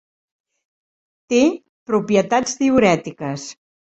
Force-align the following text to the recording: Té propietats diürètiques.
Té 1.33 1.41
propietats 1.91 2.57
diürètiques. 2.63 3.47